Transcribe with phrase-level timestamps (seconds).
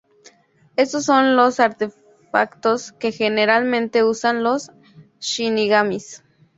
[0.77, 4.71] Estos son los artefactos que generalmente usan los
[5.19, 6.23] shinigamis.